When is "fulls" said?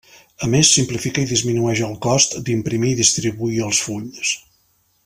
3.89-4.35